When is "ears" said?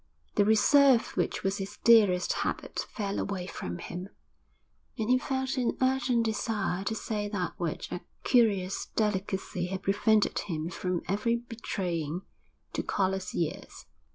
13.35-13.85